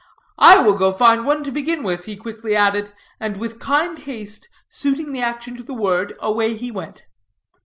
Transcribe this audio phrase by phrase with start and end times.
[0.39, 4.49] "I will go find one to begin with," he quickly added, and, with kind haste
[4.67, 7.05] suiting the action to the word, away he went.